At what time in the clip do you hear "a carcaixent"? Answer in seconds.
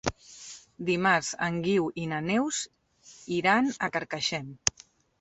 3.91-4.53